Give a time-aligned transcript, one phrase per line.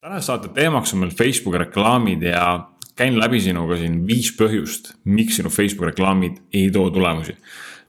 [0.00, 2.44] tänase saate teemaks on meil Facebooki reklaamid ja
[2.96, 7.36] käin läbi sinuga siin viis põhjust, miks sinu Facebooki reklaamid ei too tulemusi.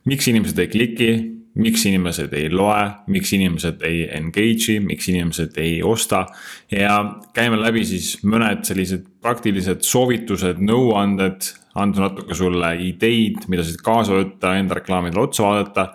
[0.05, 1.09] miks inimesed ei kliki,
[1.55, 6.25] miks inimesed ei loe, miks inimesed ei engage'i, miks inimesed ei osta.
[6.71, 6.97] ja
[7.33, 14.17] käime läbi siis mõned sellised praktilised soovitused, nõuanded, anda natuke sulle ideid, mida siit kaasa
[14.19, 15.93] võtta, enda reklaamidele otsa vaadata.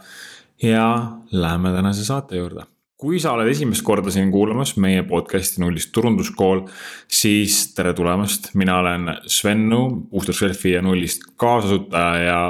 [0.63, 0.87] ja
[1.33, 2.65] läheme tänase saate juurde
[3.07, 6.65] kui sa oled esimest korda siin kuulamas meie podcast'i nullist turunduskool,
[7.07, 12.41] siis tere tulemast, mina olen Svennu, Booster Selfie ja nullist kaasasutaja ja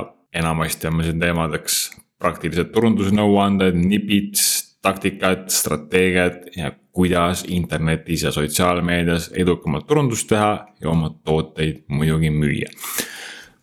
[0.41, 1.77] enamasti on meil siin teemadeks
[2.17, 4.41] praktilised turundusnõuanded, nipid,
[4.81, 12.73] taktikad, strateegiad ja kuidas internetis ja sotsiaalmeedias edukamalt turundust teha ja oma tooteid muidugi müüa.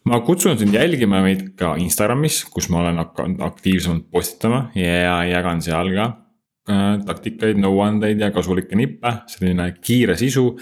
[0.05, 5.63] Ma kutsun sind jälgima meid ka Instagramis, kus ma olen hakanud aktiivsemalt postitama ja jagan
[5.63, 6.11] seal ka
[6.63, 10.53] taktikaid, nõuandeid ja kasulikke nippe, selline kiire sisu,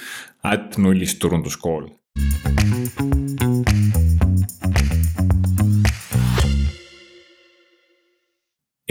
[0.44, 1.90] at nullist turunduskool.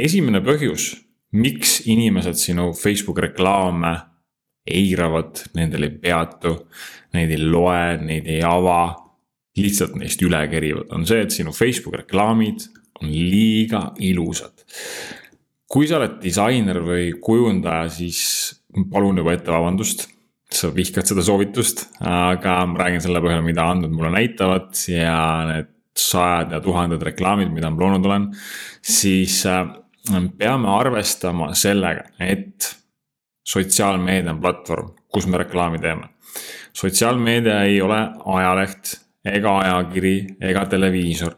[0.01, 0.95] esimene põhjus,
[1.37, 3.93] miks inimesed sinu Facebooki reklaame
[4.71, 6.55] eiravad, nendel ei peatu,
[7.17, 8.95] neid ei loe, neid ei ava,
[9.61, 12.65] lihtsalt neist üle kerivad, on see, et sinu Facebooki reklaamid
[13.01, 14.65] on liiga ilusad
[15.71, 18.23] kui sa oled disainer või kujundaja, siis
[18.91, 20.09] palun juba ette vabandust.
[20.51, 25.69] sa vihkad seda soovitust, aga ma räägin selle põhjal, mida andmed mulle näitavad ja need
[25.95, 28.27] sajad ja tuhanded reklaamid, mida ma loonud olen.
[28.83, 29.69] siis äh,
[30.39, 32.75] peame arvestama sellega, et
[33.47, 36.11] sotsiaalmeedia on platvorm, kus me reklaami teeme.
[36.73, 41.37] sotsiaalmeedia ei ole ajaleht ega ajakiri ega televiisor.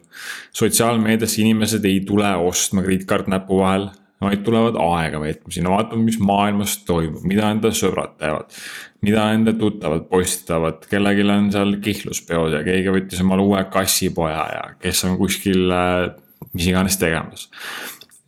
[0.53, 3.91] sotsiaalmeedias inimesed ei tule ostma krediitkaart näpu vahel
[4.23, 8.59] vaid tulevad aega veetma sinna, vaatama, mis maailmas toimub, mida enda sõbrad teevad.
[9.03, 14.67] mida enda tuttavad postitavad, kellelgi on seal kihnluspeod ja keegi võttis omale uue kassipoja ja
[14.83, 16.13] kes on kuskil äh,
[16.53, 17.49] mis iganes tegemas.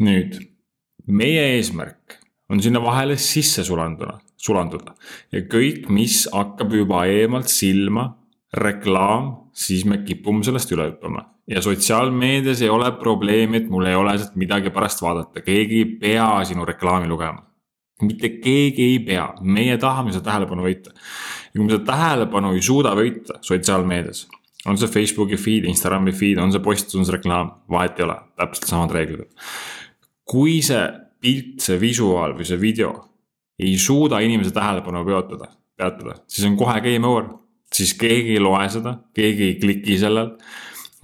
[0.03, 0.39] nüüd,
[1.07, 2.19] meie eesmärk
[2.51, 4.97] on sinna vahele sisse sulanduda, sulanduda
[5.33, 8.09] ja kõik, mis hakkab juba eemalt silma,
[8.55, 13.95] reklaam, siis me kipume sellest üle hüppama ja sotsiaalmeedias ei ole probleemi, et mul ei
[13.95, 17.43] ole sealt midagi pärast vaadata, keegi ei pea sinu reklaami lugema.
[18.03, 20.91] mitte keegi ei pea, meie tahame seda tähelepanu võita.
[20.91, 24.27] ja kui me seda tähelepanu ei suuda võita sotsiaalmeedias,
[24.67, 28.19] on see Facebooki feed, Instagrami feed, on see postitus, on see reklaam, vahet ei ole,
[28.41, 29.29] täpselt samad reeglid.
[30.25, 30.85] kui see
[31.21, 32.95] pilt, see visuaal või see video
[33.61, 37.29] ei suuda inimese tähelepanu peotada, peatada, siis on kohe game over.
[37.75, 40.35] siis keegi ei loe seda, keegi ei kliki sellel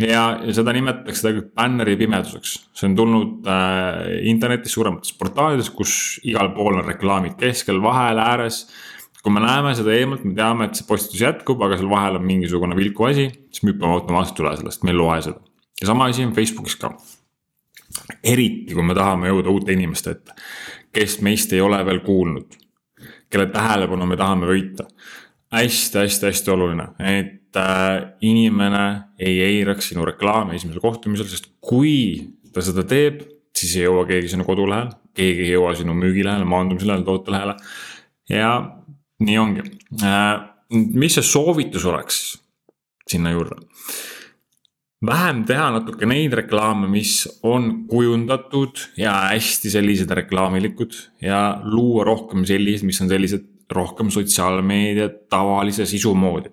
[0.07, 2.55] ja, ja seda nimetatakse tegelikult bänneri pimeduseks.
[2.77, 5.93] see on tulnud äh, internetis suuremates portaalides, kus
[6.29, 8.67] igal pool on reklaamid keskel, vahel, ääres.
[9.23, 12.25] kui me näeme seda eemalt, me teame, et see postitus jätkub, aga seal vahel on
[12.25, 15.43] mingisugune vilku asi, siis me hüppame automaatselt üle sellest, me ei loe seda.
[15.81, 16.95] ja sama asi on Facebookis ka.
[18.25, 20.39] eriti, kui me tahame jõuda uute inimeste ette,
[20.95, 22.57] kes meist ei ole veel kuulnud,
[23.31, 24.87] kelle tähelepanu me tahame võita
[25.51, 28.85] hästi-hästi-hästi oluline, et äh, inimene
[29.19, 33.23] ei eiraks sinu reklaami esimesel kohtumisel, sest kui ta seda teeb,
[33.57, 37.57] siis ei jõua keegi sinu kodulehel, keegi ei jõua sinu müügilehele, maandumislehele, tootelehele.
[38.31, 38.53] ja
[39.21, 39.67] nii ongi
[40.03, 40.47] äh,.
[40.71, 42.21] mis see soovitus oleks
[43.11, 43.59] sinna juurde?
[45.07, 52.45] vähem teha natuke neid reklaame, mis on kujundatud ja hästi sellised reklaamilikud ja luua rohkem
[52.49, 56.51] selliseid, mis on sellised rohkem sotsiaalmeedia tavalise sisu moodi.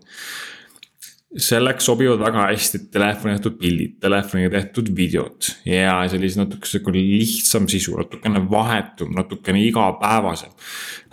[1.35, 5.49] Selleks sobivad väga hästi telefoni tehtud pildid, telefoniga tehtud videod.
[5.67, 10.55] Ja sellise natuke sihuke lihtsam sisu, natukene vahetum, natukene igapäevasem.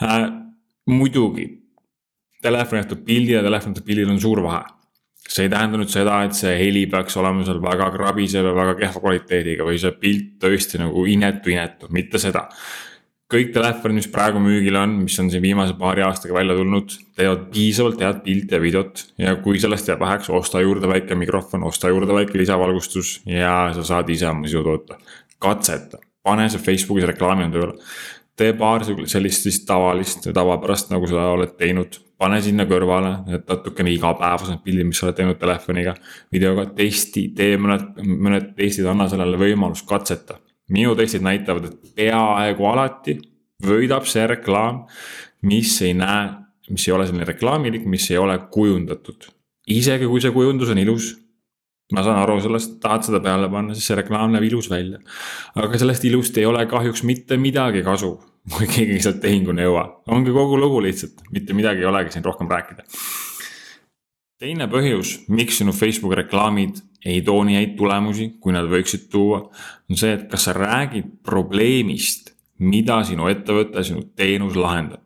[0.03, 0.31] Äh,.
[0.87, 1.49] muidugi,
[2.43, 4.63] telefoni tehtud pildid ja telefoni tehtud pildid on suur vahe.
[5.25, 8.75] See ei tähenda nüüd seda, et see heli peaks olema seal väga krabisev ja väga
[8.83, 12.45] kehva kvaliteediga või see pilt tõesti nagu inetu, inetu, mitte seda
[13.33, 17.47] kõik telefonid, mis praegu müügil on, mis on siin viimase paari aastaga välja tulnud, teevad
[17.55, 19.05] piisavalt head pilti ja videot.
[19.19, 23.85] ja kui sellest jääb väheks, osta juurde väike mikrofon, osta juurde väike lisavalgustus ja sa
[23.85, 24.99] saad ise oma sisu toota.
[25.39, 27.79] katseta, pane see Facebookis reklaamina tööle.
[28.37, 32.01] tee paar sellist siis tavalist või tavapärast, nagu sa oled teinud.
[32.19, 35.97] pane sinna kõrvale need natukene igapäevased pildid, mis sa oled teinud telefoniga,
[36.33, 42.67] videoga, testi, tee mõned, mõned testid, anna sellele võimalus katseta minu testid näitavad, et peaaegu
[42.71, 43.19] alati
[43.65, 44.85] võidab see reklaam,
[45.45, 46.31] mis ei näe,
[46.73, 49.29] mis ei ole selline reklaamilik, mis ei ole kujundatud.
[49.69, 51.15] isegi kui see kujundus on ilus.
[51.93, 54.99] ma saan aru sellest, tahad seda peale panna, siis see reklaam näeb ilus välja.
[55.55, 58.17] aga sellest ilust ei ole kahjuks mitte midagi kasu,
[58.57, 62.25] kui keegi sealt tehinguni ei jõua, ongi kogu lugu lihtsalt, mitte midagi ei olegi siin
[62.25, 62.89] rohkem rääkida.
[64.41, 69.43] teine põhjus, miks sinu Facebooki reklaamid ei too nii häid tulemusi, kui nad võiksid tuua,
[69.91, 72.33] on see, et kas sa räägid probleemist,
[72.65, 75.03] mida sinu ettevõte, sinu teenus lahendab.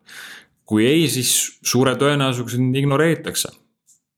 [0.69, 3.49] kui ei, siis suure tõenäosusega sind ignoreeritakse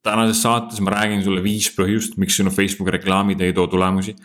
[0.03, 4.15] tänases saates ma räägin sulle viis põhjust, miks sinu Facebooki reklaamid ei too tulemusi.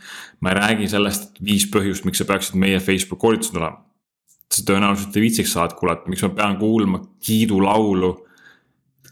[0.41, 3.85] ma ei räägi sellest, et viis põhjust, miks sa peaksid meie Facebook koolitusele tulema.
[4.53, 8.26] sa tõenäoliselt ei viitsiks saadet kuulata, miks ma pean kuulma kiidulaulu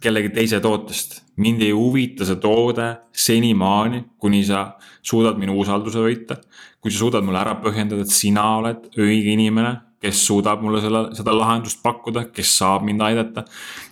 [0.04, 1.22] kellegi teise tootest.
[1.36, 6.38] mind ei huvita see toode senimaani, kuni sa suudad minu usalduse võita.
[6.80, 9.72] kui sa suudad mulle ära põhjendada, et sina oled õige inimene,
[10.04, 13.46] kes suudab mulle selle, seda lahendust pakkuda, kes saab mind aidata.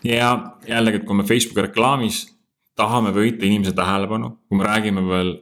[0.04, 0.34] ja
[0.68, 2.26] jällegi, et kui me Facebooki reklaamis
[2.76, 5.32] tahame võita inimese tähelepanu, kui me räägime veel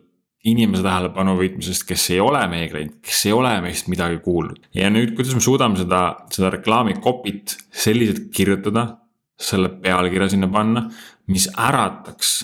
[0.49, 4.71] inimese tähelepanu võitmisest, kes ei ole meie klient, kes ei ole meist midagi kuulnud.
[4.75, 6.03] ja nüüd, kuidas me suudame seda,
[6.33, 9.00] seda reklaami copy't selliselt kirjutada,
[9.41, 10.85] selle pealkirja sinna panna,
[11.33, 12.39] mis ärataks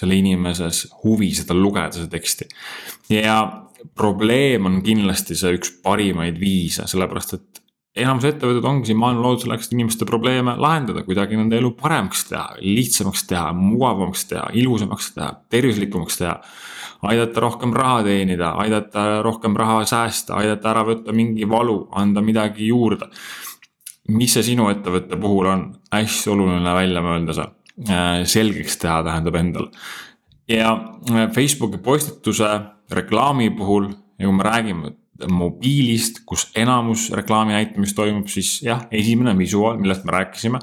[0.00, 2.46] selle inimeses huvi seda lugeda, seda teksti.
[3.10, 3.40] ja
[3.96, 7.60] probleem on kindlasti see üks parimaid viise, sellepärast et
[7.98, 12.26] enamus ettevõtted ongi siin maailma loodud selleks, et inimeste probleeme lahendada, kuidagi nende elu paremaks
[12.28, 16.36] teha, lihtsamaks teha, mugavamaks teha, ilusamaks teha, tervislikumaks teha.
[17.10, 22.66] aidata rohkem raha teenida, aidata rohkem raha säästa, aidata ära võtta mingi valu, anda midagi
[22.68, 23.08] juurde.
[24.10, 27.48] Mis see sinu ettevõtte puhul on, hästi oluline välja mõelda see,
[27.88, 29.70] äh, selgeks teha tähendab endale.
[30.48, 30.72] ja
[31.10, 32.48] äh, Facebooki postituse
[32.90, 34.94] reklaami puhul ja kui me räägime
[35.28, 40.58] mobiilist, kus enamus reklaami näitamist toimub, siis jah, esimene visuaal, millest me rääkisime.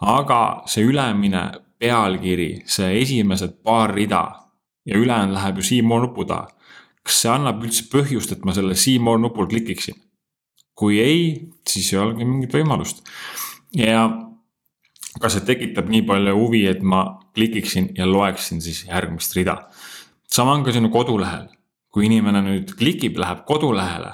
[0.00, 1.42] aga see ülemine
[1.78, 4.22] pealkiri, see esimesed paar rida
[4.86, 6.48] ja ülejäänud läheb ju see more nupu taha.
[7.02, 9.98] kas see annab üldse põhjust, et ma selle see more nupul klikiksin?
[10.74, 11.24] Kui ei,
[11.68, 13.02] siis ei olegi mingit võimalust.
[13.76, 14.08] ja
[15.20, 17.04] kas see tekitab nii palju huvi, et ma
[17.34, 19.68] klikiksin ja loeksin siis järgmist rida.
[20.26, 21.50] sama on ka sinu kodulehel
[21.92, 24.10] kui inimene nüüd klikib, läheb kodulehele,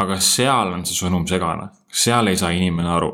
[0.00, 3.10] aga seal on see sõnum segane, seal ei saa inimene aru,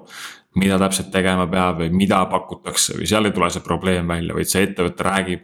[0.60, 4.50] mida täpselt tegema peab või mida pakutakse või seal ei tule see probleem välja, vaid
[4.50, 5.42] see ettevõte räägib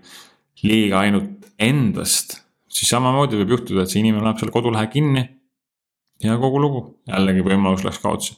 [0.63, 2.39] liiga ainult endast.
[2.73, 5.27] siis samamoodi võib juhtuda, et see inimene läheb selle kodulehe kinni
[6.23, 8.37] ja kogu lugu, jällegi võimalus läks kaotsi.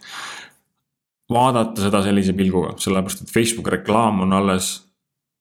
[1.30, 4.74] vaadata seda sellise pilguga, sellepärast et Facebooki reklaam on alles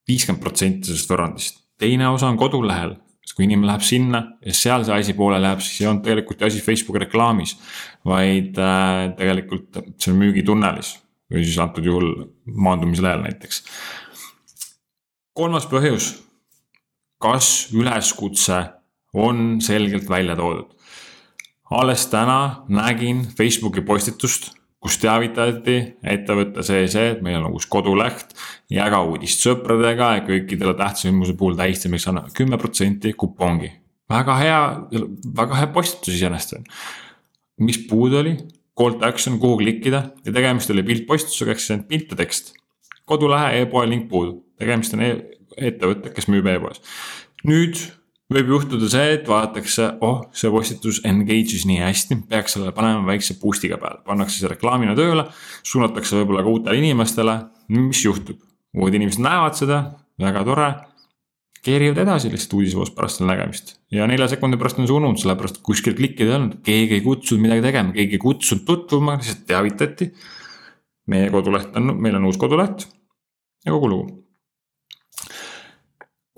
[0.08, 1.64] viiskümmend protsenti sellest võrrandist.
[1.80, 5.64] teine osa on kodulehel, sest kui inimene läheb sinna ja seal see asi poole läheb,
[5.64, 7.58] siis ei olnud tegelikult asi Facebooki reklaamis.
[8.06, 10.98] vaid äh, tegelikult on müügitunnelis
[11.32, 12.12] või siis antud juhul
[12.46, 13.64] maandumislehel näiteks.
[15.34, 16.14] kolmas põhjus.
[17.24, 18.64] kas üleskutse
[19.14, 20.74] on selgelt välja toodud?
[21.74, 24.52] Alles täna nägin Facebooki postitust
[24.84, 28.34] kus teavitati ettevõtte sees, et meil on uus koduleht.
[28.70, 33.72] jaga uudist sõpradega ja kõikidele tähtsa sündmuse puhul tähistamiseks anname kümme protsenti kupongi.
[34.10, 34.60] väga hea,
[35.38, 36.60] väga hea postitus iseenesest
[37.58, 38.38] mis puudu oli?
[38.78, 42.54] Call to action, kuhu klikkida ja tegemist oli piltpostitusega, ehk siis ainult pilt ja tekst.
[43.06, 45.12] kodulehe e-poe link puudub, tegemist on e
[45.58, 46.82] ettevõte, kes müüb e-poes.
[47.48, 47.80] nüüd
[48.32, 53.36] võib juhtuda see, et vaadatakse, oh, see postitus engage'is nii hästi, peaks sellele panema väikse
[53.42, 55.28] boost'iga peale, pannakse see reklaamina tööle.
[55.64, 57.38] suunatakse võib-olla ka uutele inimestele,
[57.76, 58.40] mis juhtub,
[58.78, 59.84] uued inimesed näevad seda,
[60.22, 60.72] väga tore.
[61.64, 65.62] keerivad edasi lihtsalt uudisvoos pärast selle nägemist ja nelja sekundi pärast on see ununenud, sellepärast
[65.64, 70.12] kuskil klikkida ei olnud, keegi ei kutsunud midagi tegema, keegi ei kutsunud tutvuma, lihtsalt teavitati.
[71.08, 72.88] meie koduleht on, meil on uus koduleht
[73.66, 74.23] ja kogu lugu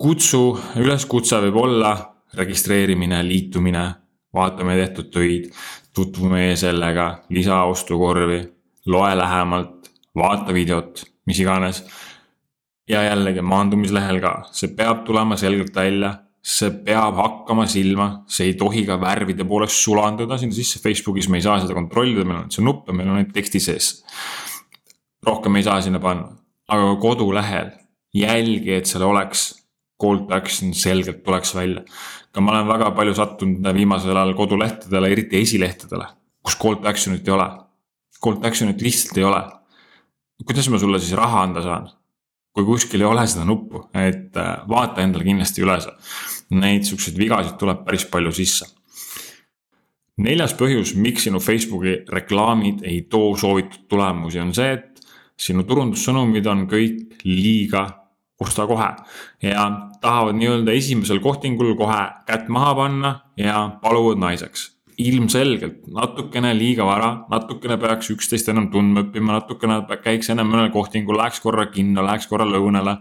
[0.00, 0.42] kutsu,
[0.80, 1.92] üleskutse võib olla
[2.36, 3.86] registreerimine, liitumine,
[4.36, 5.48] vaatame tehtud töid,
[5.96, 8.42] tutvu meie sellega, lisa ostukorvi,
[8.92, 11.84] loe lähemalt, vaata videot, mis iganes.
[12.88, 18.54] ja jällegi maandumislehel ka, see peab tulema selgelt välja, see peab hakkama silma, see ei
[18.54, 22.52] tohi ka värvide poolest sulanduda sinna sisse, Facebookis me ei saa seda kontrollida, meil on
[22.54, 24.04] see nupp ja meil on need teksti sees.
[25.26, 26.36] rohkem ei saa sinna panna,
[26.68, 27.72] aga kodulehel
[28.14, 29.48] jälgi, et seal oleks
[30.00, 31.84] call to action selgelt tuleks välja.
[32.32, 36.08] ka ma olen väga palju sattunud viimasel ajal kodulehtedele, eriti esilehtedele,
[36.44, 37.48] kus call to action'it ei ole.
[38.22, 39.42] Call to action'it lihtsalt ei ole.
[40.44, 41.88] kuidas ma sulle siis raha anda saan?
[42.56, 45.92] kui kuskil ei ole seda nuppu, et äh, vaata endale kindlasti üle see.
[46.56, 48.72] Neid siukseid vigasid tuleb päris palju sisse.
[50.24, 55.02] neljas põhjus, miks sinu Facebooki reklaamid ei too soovitud tulemusi, on see, et
[55.36, 57.82] sinu turundussõnumid on kõik liiga
[58.40, 58.88] osta kohe
[59.42, 59.66] ja
[60.00, 64.76] tahavad nii-öelda esimesel kohtingul kohe kätt maha panna ja paluvad naiseks.
[64.98, 71.18] ilmselgelt natukene liiga vara, natukene peaks üksteist enam tundma õppima, natukene käiks ennem mõnel kohtingul,
[71.20, 72.96] läheks korra kinno, läheks korra lõunale.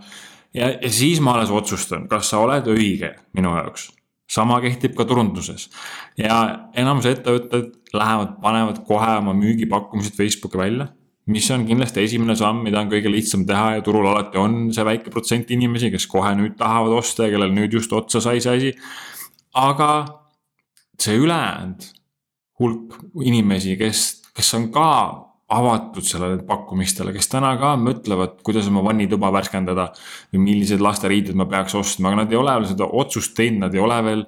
[0.53, 3.91] ja, ja siis ma alles otsustan, kas sa oled õige minu jaoks.
[4.27, 5.69] sama kehtib ka turunduses
[6.17, 10.87] ja enamus ettevõtted lähevad, panevad kohe oma müügipakkumised Facebooki välja
[11.33, 14.85] mis on kindlasti esimene samm, mida on kõige lihtsam teha ja turul alati on see
[14.85, 18.57] väike protsent inimesi, kes kohe nüüd tahavad osta ja kellel nüüd just otsa sai see
[18.57, 18.73] asi.
[19.55, 19.89] aga
[21.01, 21.87] see ülejäänud
[22.59, 24.03] hulk inimesi, kes,
[24.35, 24.89] kes on ka
[25.55, 29.91] avatud sellele pakkumistele, kes täna ka mõtlevad, kuidas oma vannituba värskendada.
[30.33, 33.73] või millised lasteriided ma peaks ostma, aga nad ei ole veel seda otsust teinud, nad
[33.73, 34.23] ei ole veel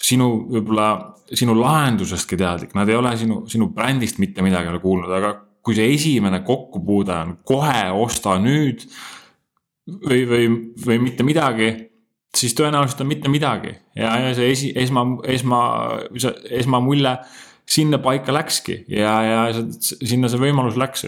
[0.00, 0.88] sinu võib-olla,
[1.32, 5.76] sinu lahendusestki teadlik, nad ei ole sinu, sinu brändist mitte midagi ole kuulnud, aga kui
[5.78, 8.84] see esimene kokkupuude on kohe osta nüüd
[9.86, 10.48] või, või,
[10.86, 11.70] või mitte midagi,
[12.36, 15.62] siis tõenäoliselt on mitte midagi ja, ja see esi, esma, esma,
[16.16, 17.16] see esmamulje
[17.72, 19.42] sinna paika läkski ja, ja
[19.80, 21.06] sinna see võimalus läks.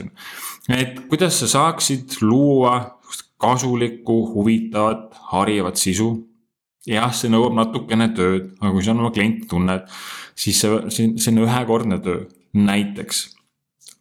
[0.70, 3.00] et kuidas sa saaksid luua
[3.44, 6.12] kasulikku, huvitavat, harivat sisu.
[6.86, 9.86] jah, see nõuab natukene tööd, aga kui sa oma klienti tunned,
[10.36, 13.24] siis see, see, see on ühekordne töö, näiteks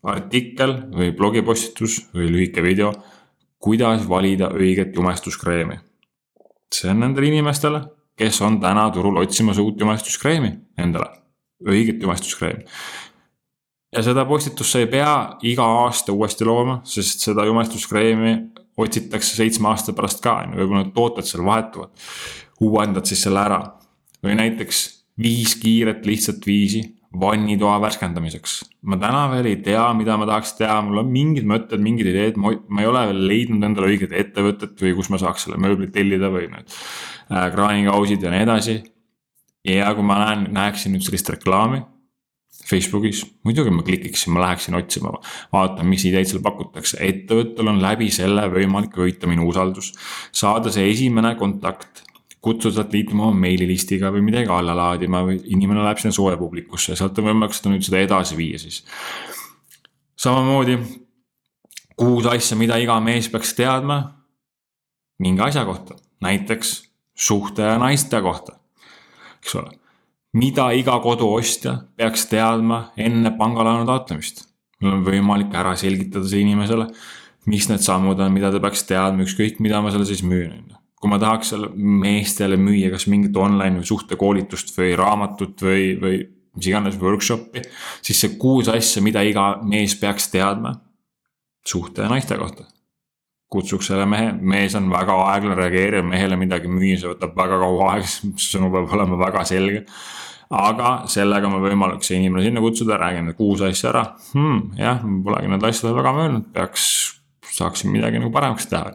[0.03, 2.91] artikkel või blogipostitus või lühike video,
[3.63, 5.79] kuidas valida õiget jumestuskreemi.
[6.73, 7.83] see on nendele inimestele,
[8.17, 11.09] kes on täna turul otsimas uut jumestuskreemi endale,
[11.67, 12.65] õiget jumestuskreemi.
[13.95, 18.35] ja seda postitust sa ei pea iga aasta uuesti looma, sest seda jumestuskreemi
[18.77, 21.89] otsitakse seitsme aasta pärast ka, on ju, võib-olla need tooted seal vahetuvad.
[22.61, 23.61] uuendad siis selle ära
[24.23, 24.83] või näiteks
[25.19, 26.83] viis kiiret lihtsat viisi
[27.19, 28.53] vannitoa värskendamiseks.
[28.81, 32.39] ma täna veel ei tea, mida ma tahaks teha, mul on mingid mõtted, mingid ideed,
[32.41, 36.31] ma ei ole veel leidnud endale õiget ettevõtet või kus ma saaks selle mööbli tellida
[36.33, 38.77] või need äh, kraanikausid ja nii edasi.
[39.69, 41.83] ja kui ma näen, näeksin nüüd sellist reklaami
[42.63, 45.11] Facebookis, muidugi ma klikiksin, ma läheksin otsima,
[45.51, 49.91] vaatan, mis ideid seal pakutakse, ettevõttel on läbi selle võimalik võita minu usaldus.
[50.31, 52.05] saada see esimene kontakt
[52.43, 57.29] kutsuda liituma oma meililistiga või midagi alla laadima või inimene läheb sinna soojapublikusse, sealt on
[57.29, 58.81] võimalik seda nüüd seda edasi viia siis.
[60.19, 60.75] samamoodi
[61.99, 64.01] kuus asja, mida iga mees peaks teadma
[65.23, 66.75] mingi asja kohta, näiteks
[67.15, 68.57] suhte ja naiste kohta,
[69.39, 69.79] eks ole.
[70.33, 74.49] mida iga koduostja peaks teadma enne pangalaenu taotlemist.
[74.81, 76.91] mul on võimalik ära selgitada see inimesele,
[77.47, 80.71] mis need sammud on, mida ta peaks teadma, ükskõik mida ma selle siis müün, on
[80.73, 85.89] ju kui ma tahaks seal meestele müüa kas mingit online või suhtekoolitust või raamatut või,
[85.99, 86.21] või
[86.55, 87.63] mis iganes workshop'i,
[87.99, 90.77] siis see kuus asja, mida iga mees peaks teadma
[91.67, 92.69] suhte ja naiste kohta.
[93.53, 97.91] kutsuks selle mehe, mees on väga aeglane reageerija, mehele midagi müüa, see võtab väga kaua
[97.91, 98.07] aega,
[98.47, 99.83] sõnum peab olema väga selge.
[100.53, 105.03] aga sellega on võimalik see inimene sinna kutsuda, räägin need kuus asja ära hmm,, jah,
[105.03, 106.87] ma polegi need asjad väga mõelnud, peaks,
[107.51, 108.93] saaksin midagi nagu paremaks teha.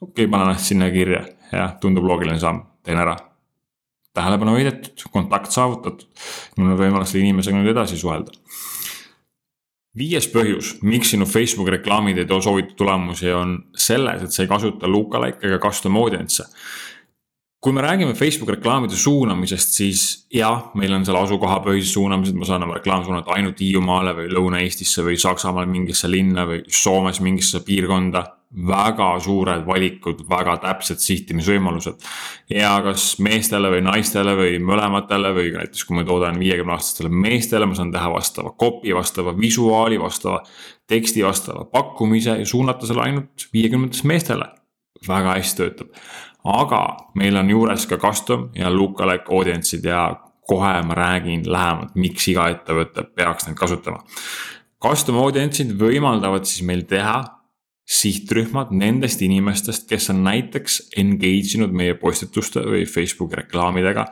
[0.00, 3.16] okei okay,, panen ennast sinna kirja jah, tundub loogiline samm, teen ära.
[4.16, 6.06] tähelepanu võidetud, kontakt saavutatud,
[6.56, 8.32] mul on võimalus selle inimesega nüüd edasi suhelda.
[9.96, 14.48] viies põhjus, miks sinu Facebooki reklaamid ei too soovitud tulemusi, on selles, et sa ei
[14.48, 16.44] kasuta lookalike ega custom audience'e.
[17.60, 22.62] Kui me räägime Facebook reklaamide suunamisest, siis jah, meil on seal asukohapõhised suunamised, ma saan
[22.62, 28.22] oma reklaami suunata ainult Hiiumaale või Lõuna-Eestisse või Saksamaale mingisse linna või Soomes mingisse piirkonda
[28.54, 32.04] väga suured valikud, väga täpsed sihtimisvõimalused.
[32.50, 37.66] ja kas meestele või naistele või mõlematele või näiteks kui ma toodan viiekümne aastastele meestele,
[37.66, 40.42] ma saan teha vastava copy, vastava visuaali, vastava
[40.86, 44.46] teksti, vastava pakkumise ja suunata selle ainult viiekümnendatest meestele.
[45.08, 45.88] väga hästi töötab,
[46.44, 46.80] aga
[47.14, 50.16] meil on juures ka custom ja lookalike audience'id ja
[50.48, 54.00] kohe ma räägin lähemalt, miks iga ettevõte peaks neid kasutama.
[54.82, 57.35] Custom audience'id võimaldavad siis meil teha
[57.86, 64.06] sihtrühmad nendest inimestest, kes on näiteks engage inud meie postituste või Facebooki reklaamidega.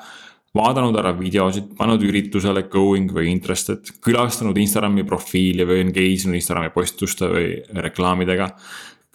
[0.54, 6.70] vaadanud ära videosid, pannud üritusele going või interested, külastanud Instagrami profiili või engage inud Instagrami
[6.70, 7.48] postituste või
[7.82, 8.48] reklaamidega.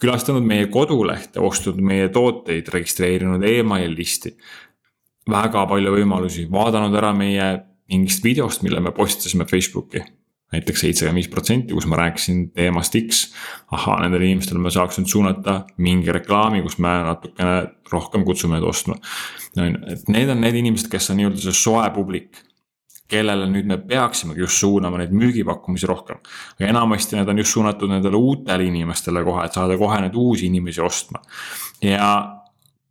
[0.00, 4.36] külastanud meie kodulehte, ostnud meie tooteid, registreerinud email listi.
[5.30, 10.19] väga palju võimalusi, vaadanud ära meie mingist videost, mille me postitasime Facebooki
[10.54, 13.22] näiteks seitsekümmend viis protsenti, kus ma rääkisin teemast X.
[13.70, 17.56] ahhaa, nendele inimestele ma saaks nüüd suunata mingi reklaami, kus me natukene
[17.92, 18.98] rohkem kutsume neid ostma.
[19.56, 22.42] et need on need inimesed, kes on nii-öelda see soe publik
[23.10, 26.20] kellele nüüd me peaksimegi just suunama neid müügipakkumisi rohkem.
[26.58, 30.46] aga enamasti need on just suunatud nendele uutele inimestele kohe, et saada kohe neid uusi
[30.46, 31.22] inimesi ostma.
[31.82, 32.10] ja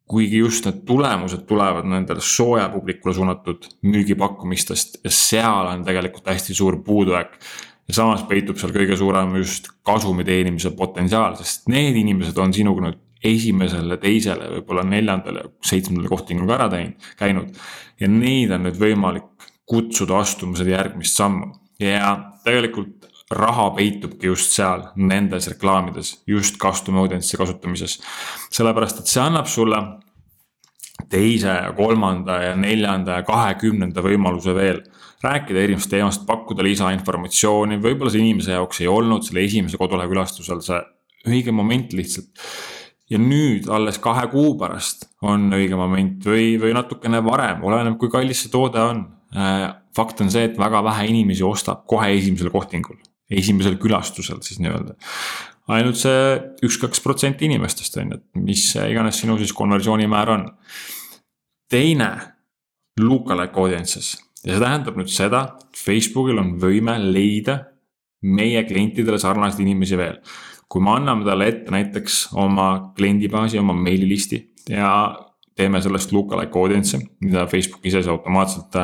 [0.10, 6.56] kuigi just need tulemused tulevad nendele sooja publikule suunatud müügipakkumistest ja seal on tegelikult hästi
[6.58, 7.36] suur puudujääk.
[7.88, 12.88] ja samas peitub seal kõige suurem just kasumi teenimise potentsiaal, sest need inimesed on sinuga
[12.88, 17.58] nüüd esimesele, teisele, võib-olla neljandale, seitsmendale kohtinguga ära teinud, käinud.
[18.00, 24.56] ja neid on nüüd võimalik kutsuda astuma seda järgmist sammu ja tegelikult raha peitubki just
[24.56, 28.00] seal, nendes reklaamides, just custom audience'i kasutamises.
[28.52, 29.80] sellepärast, et see annab sulle
[31.10, 34.82] teise ja kolmanda ja neljanda ja kahekümnenda võimaluse veel
[35.24, 40.64] rääkida erinevatest teemast, pakkuda lisainformatsiooni, võib-olla see inimese jaoks ei olnud selle esimese kodulehe külastusel
[40.66, 40.80] see
[41.30, 42.32] õige moment lihtsalt.
[43.10, 48.10] ja nüüd alles kahe kuu pärast on õige moment või, või natukene varem, oleneb, kui
[48.10, 49.06] kallis see toode on.
[49.36, 52.98] Äh, fakt on see, et väga vähe inimesi ostab kohe esimesel kohtingul
[53.30, 54.96] esimesel külastusel siis nii-öelda.
[55.70, 56.22] ainult see
[56.66, 60.48] üks-kaks protsenti inimestest on ju, et mis iganes sinu siis konversioonimäär on.
[61.70, 62.10] teine,
[63.00, 67.60] lookalike audiences ja see tähendab nüüd seda, et Facebookil on võime leida
[68.26, 70.20] meie klientidele sarnaseid inimesi veel.
[70.70, 74.38] kui me anname talle ette näiteks oma kliendibaasi, oma meililisti
[74.70, 74.92] ja
[75.58, 78.78] teeme sellest lookalike audience'i, mida Facebook ise siis automaatselt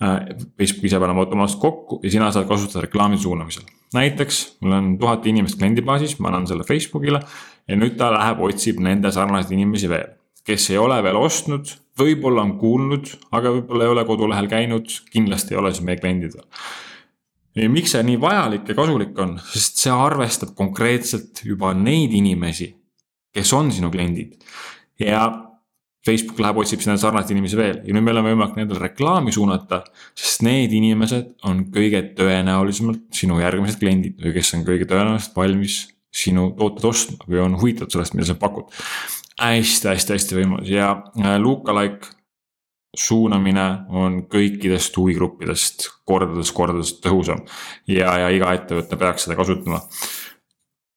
[0.00, 3.66] Facebook ise paneb automaatselt kokku ja sina saad kasutada reklaami suunamisel.
[3.94, 7.20] Näiteks mul on tuhat inimest kliendibaasis, ma annan selle Facebookile
[7.68, 10.14] ja nüüd ta läheb, otsib nende sarnaseid inimesi veel,
[10.46, 15.54] kes ei ole veel ostnud, võib-olla on kuulnud, aga võib-olla ei ole kodulehel käinud, kindlasti
[15.54, 16.48] ei ole siis meie kliendid veel.
[17.60, 22.70] ja miks see nii vajalik ja kasulik on, sest see arvestab konkreetselt juba neid inimesi,
[23.34, 24.38] kes on sinu kliendid.
[25.02, 25.26] Ja
[26.06, 29.82] Facebook läheb, otsib sinna sarnaseid inimesi veel ja nüüd meil on võimalik nendele reklaami suunata.
[30.16, 35.82] sest need inimesed on kõige tõenäolisemalt sinu järgmised kliendid või kes on kõige tõenäoliselt valmis
[36.10, 38.72] sinu tooted ostma või on huvitatud sellest, mida sa pakud
[39.40, 42.16] hästi, hästi, hästi võimalus ja äh, lookalike
[42.96, 47.44] suunamine on kõikidest huvigruppidest kordades, kordades tõhusam.
[47.86, 49.84] ja, ja iga ettevõte peaks seda kasutama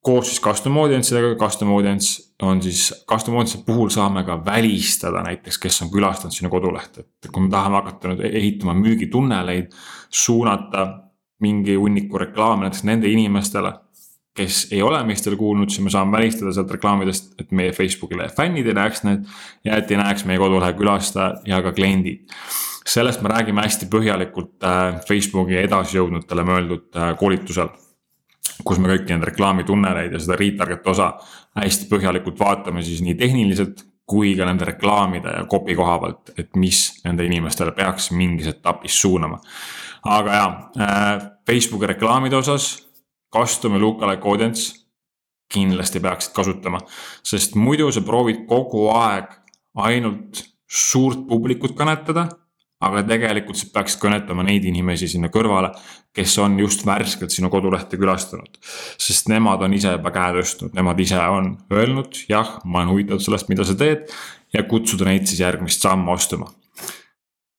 [0.03, 5.23] koos siis custom audience idega, custom audience on siis, custom audience'i puhul saame ka välistada
[5.23, 9.71] näiteks, kes on külastanud sinu kodulehte, et kui me tahame hakata nüüd ehitama müügitunneleid,
[10.11, 10.87] suunata
[11.43, 13.71] mingi hunniku reklaame näiteks nende inimestele,
[14.35, 18.27] kes ei ole meist veel kuulnud, siis me saame välistada sealt reklaamidest, et meie Facebookile
[18.35, 19.23] fännid ei näeks need
[19.63, 22.27] ja et ei näeks meie kodulehe külastajad ja ka kliendid.
[22.83, 27.69] sellest me räägime hästi põhjalikult äh, Facebooki edasijõudnutele mõeldud äh, koolitusel
[28.65, 31.13] kus me kõiki neid reklaamitunneleid ja seda retarget osa
[31.57, 36.55] hästi põhjalikult vaatame siis nii tehniliselt kui ka nende reklaamide ja copy koha pealt, et
[36.59, 39.39] mis nende inimestele peaks mingis etapis suunama.
[40.03, 42.87] aga jaa äh,, Facebooki reklaamide osas,
[43.33, 44.83] custom ja lookalike audience
[45.53, 46.79] kindlasti peaksid kasutama,
[47.23, 49.31] sest muidu sa proovid kogu aeg
[49.75, 52.27] ainult suurt publikut kõnetada
[52.87, 55.71] aga tegelikult sa peaksid kõnetama neid inimesi sinna kõrvale,
[56.13, 58.59] kes on just värskelt sinu kodulehte külastanud.
[58.97, 63.25] sest nemad on ise juba käe tõstnud, nemad ise on öelnud, jah, ma olen huvitatud
[63.25, 64.11] sellest, mida sa teed.
[64.53, 66.51] ja kutsuda neid siis järgmist sammu astuma.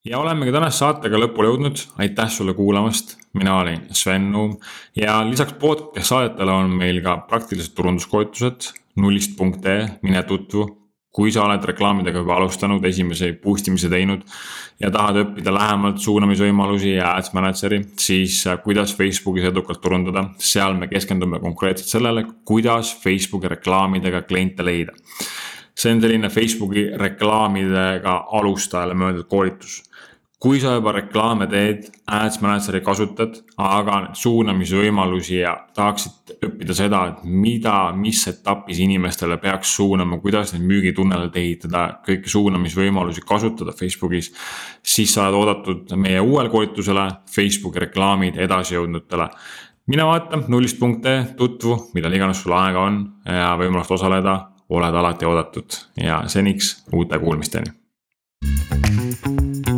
[0.04, 4.58] ja olemegi tänase saatega lõpule jõudnud, aitäh sulle kuulamast, mina olin Sven Nuum
[4.96, 10.83] ja lisaks podcast saadetele on meil ka praktilised turunduskoolitused nullist.ee, mine tutvu
[11.14, 14.24] kui sa oled reklaamidega juba alustanud, esimese boost imise teinud
[14.82, 20.74] ja tahad õppida lähemalt suunamisvõimalusi ja ads manager'i, siis äh, kuidas Facebookis edukalt turundada, seal
[20.78, 24.92] me keskendume konkreetselt sellele, kuidas Facebooki reklaamidega kliente leida.
[25.74, 29.82] see on selline Facebooki reklaamidega alustajale mõeldud koolitus
[30.44, 37.22] kui sa juba reklaame teed, ads manager'i kasutad, aga suunamisvõimalusi ja tahaksid õppida seda, et
[37.24, 44.34] mida, mis etapis inimestele peaks suunama, kuidas neid müügitunneleid ehitada, kõiki suunamisvõimalusi kasutada Facebookis.
[44.84, 49.30] siis sa oled oodatud meie uuele koolitusele Facebooki reklaamid edasijõudnutele
[49.86, 54.36] mine vaata nullist.ee, tutvu, millal iganes sul aega on ja võimalust osaleda,
[54.68, 57.72] oled alati oodatud ja seniks uute kuulmisteni.
[59.24, 59.73] thank you